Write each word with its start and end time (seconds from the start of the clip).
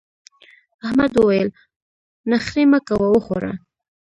احمد 0.85 1.11
وويل: 1.17 1.49
نخرې 2.29 2.63
مه 2.71 2.79
کوه 2.87 3.07
وخوره. 3.11 3.51